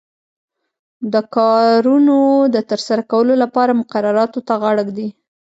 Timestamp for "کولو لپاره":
3.11-3.77